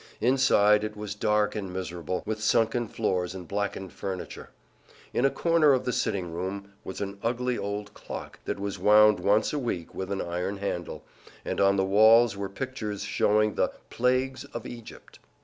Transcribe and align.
Inside 0.19 0.83
it 0.83 0.97
was 0.97 1.13
dark 1.13 1.55
and 1.55 1.71
miserable, 1.71 2.23
with 2.25 2.41
sunken 2.41 2.87
floors 2.87 3.35
and 3.35 3.47
blackened 3.47 3.93
furniture. 3.93 4.49
In 5.13 5.25
a 5.25 5.29
corner 5.29 5.73
of 5.73 5.85
the 5.85 5.93
sitting 5.93 6.33
room 6.33 6.73
was 6.83 7.01
an 7.01 7.19
ugly 7.21 7.55
old 7.55 7.93
clock 7.93 8.39
that 8.45 8.59
was 8.59 8.79
wound 8.79 9.19
once 9.19 9.53
a 9.53 9.59
week 9.59 9.93
with 9.93 10.11
an 10.11 10.19
iron 10.19 10.57
handle, 10.57 11.03
and 11.45 11.61
on 11.61 11.75
the 11.75 11.85
walls 11.85 12.35
were 12.35 12.49
pictures 12.49 13.03
showing 13.03 13.53
the 13.53 13.73
"Plagues 13.91 14.43
of 14.43 14.65
Egypt." 14.65 15.19